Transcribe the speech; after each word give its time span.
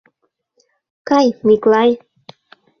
—Кай, 1.07 1.27
Миклай! 1.47 1.89